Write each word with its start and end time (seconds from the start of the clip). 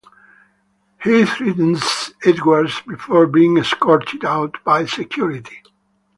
He 1.03 1.25
threatens 1.25 2.11
Edwards 2.25 2.81
before 2.87 3.27
being 3.27 3.59
escorted 3.59 4.25
out 4.25 4.55
by 4.63 4.87
security. 4.87 5.61